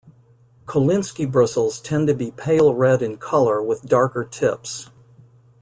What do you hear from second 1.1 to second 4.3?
bristles tend to be pale red in colour with darker